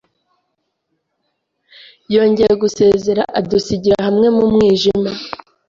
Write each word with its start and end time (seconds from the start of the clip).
yongeye 2.13 2.53
gusezera, 2.63 3.23
adusigira 3.39 3.97
hamwe 4.07 4.27
mu 4.35 4.45
mwijima. 4.53 5.11